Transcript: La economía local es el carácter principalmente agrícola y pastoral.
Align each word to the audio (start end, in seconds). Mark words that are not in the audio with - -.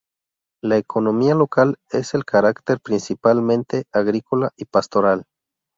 La 0.63 0.77
economía 0.77 1.35
local 1.35 1.77
es 1.91 2.15
el 2.15 2.25
carácter 2.25 2.79
principalmente 2.79 3.83
agrícola 3.91 4.49
y 4.57 4.65
pastoral. 4.65 5.25